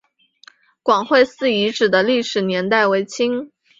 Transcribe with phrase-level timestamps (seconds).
[0.81, 3.51] 广惠寺遗址的历史年代为清。